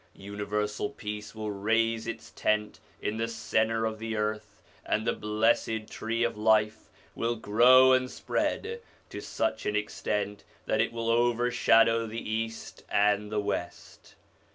[0.15, 5.87] Universal peace will raise its tent in the centre of the earth, and the Blessed
[5.91, 12.07] Tree of Life will grow and spread to such an extent that it will overshadow
[12.07, 14.15] the East and the West.